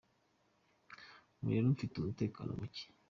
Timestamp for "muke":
2.59-2.85